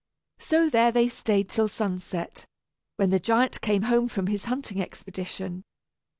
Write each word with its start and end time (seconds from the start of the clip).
So 0.39 0.67
there 0.67 0.91
they 0.91 1.07
stayed 1.07 1.47
till 1.47 1.67
sunset, 1.67 2.47
when 2.95 3.11
the 3.11 3.19
giant 3.19 3.61
came 3.61 3.83
home 3.83 4.07
from 4.07 4.25
his 4.25 4.45
hunting 4.45 4.81
expedition. 4.81 5.63